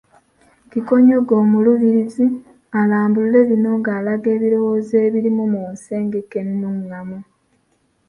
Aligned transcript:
Kikonyogo 0.69 1.33
Omuluubirizi 1.43 2.25
alambulule 2.79 3.39
bino 3.49 3.69
ng’alaga 3.79 4.27
ebirowoozo 4.35 4.95
ebirimu 5.07 5.43
mu 5.53 5.61
nsengeka 5.73 6.35
ennungamu 6.45 7.19